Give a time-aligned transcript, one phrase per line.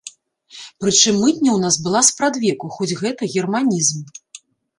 [0.83, 4.01] Прычым мытня ў нас была спрадвеку, хоць гэта германізм.